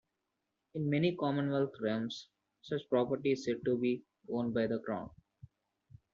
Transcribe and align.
In 0.73 0.89
many 0.89 1.15
Commonwealth 1.15 1.73
realms, 1.79 2.27
such 2.63 2.89
property 2.89 3.33
is 3.33 3.45
said 3.45 3.63
to 3.65 3.77
be 3.77 4.01
owned 4.33 4.51
by 4.51 4.65
the 4.65 4.79
Crown. 4.79 5.11